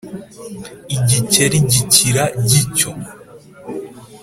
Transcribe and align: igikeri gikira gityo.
igikeri 0.95 1.57
gikira 1.71 2.23
gityo. 2.49 2.89